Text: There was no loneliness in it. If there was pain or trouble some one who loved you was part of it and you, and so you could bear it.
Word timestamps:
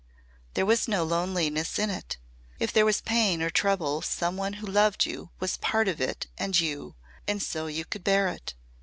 There 0.55 0.65
was 0.65 0.87
no 0.87 1.03
loneliness 1.03 1.77
in 1.77 1.91
it. 1.91 2.17
If 2.57 2.73
there 2.73 2.85
was 2.87 3.01
pain 3.01 3.39
or 3.43 3.51
trouble 3.51 4.01
some 4.01 4.35
one 4.35 4.53
who 4.53 4.65
loved 4.65 5.05
you 5.05 5.29
was 5.39 5.57
part 5.57 5.87
of 5.87 6.01
it 6.01 6.25
and 6.39 6.59
you, 6.59 6.95
and 7.27 7.39
so 7.39 7.67
you 7.67 7.85
could 7.85 8.03
bear 8.03 8.27
it. 8.27 8.55